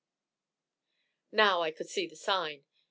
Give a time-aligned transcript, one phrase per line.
[1.31, 2.65] Now I could see the sign.